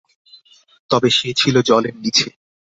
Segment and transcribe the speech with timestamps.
[0.91, 2.27] তবে সে ছিল জলের নিচে।